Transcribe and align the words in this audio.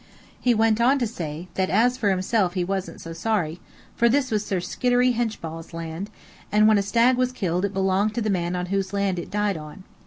He 0.41 0.55
went 0.55 0.81
on 0.81 0.97
to 0.97 1.05
say, 1.05 1.47
that 1.53 1.69
as 1.69 1.95
for 1.95 2.09
himself 2.09 2.55
he 2.55 2.63
wasn't 2.63 2.99
so 2.99 3.13
sorry, 3.13 3.59
for 3.95 4.09
this 4.09 4.31
was 4.31 4.43
Sir 4.43 4.59
Skiddery 4.59 5.13
Henchball's 5.13 5.75
land, 5.75 6.09
and 6.51 6.67
when 6.67 6.79
a 6.79 6.81
stag 6.81 7.17
was 7.17 7.31
killed 7.31 7.65
it 7.65 7.73
belonged 7.75 8.15
to 8.15 8.21
the 8.21 8.31
man 8.31 8.55
whose 8.65 8.93
land 8.93 9.19
it 9.19 9.29
died 9.29 9.57
on. 9.57 9.83